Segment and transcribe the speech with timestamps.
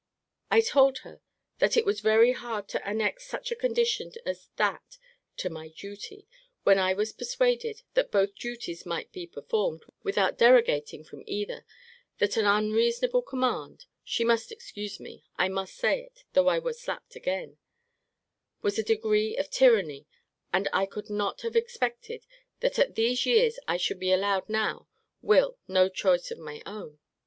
[0.49, 1.21] I told her,
[1.59, 4.97] that it was very hard to annex such a condition as that
[5.37, 6.27] to my duty;
[6.63, 11.67] when I was persuaded, that both duties might be performed, without derogating from either:
[12.17, 16.73] that an unreasonable command (she must excuse me, I must say it, though I were
[16.73, 17.59] slapped again)
[18.63, 20.07] was a degree of tyranny:
[20.51, 22.25] and I could not have expected,
[22.61, 24.87] that at these years I should be allowed now
[25.21, 26.97] will, no choice of my own!